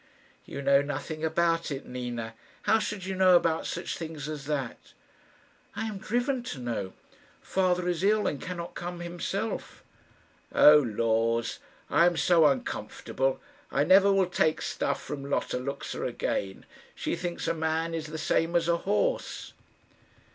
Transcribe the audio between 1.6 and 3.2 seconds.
it, Nina. How should you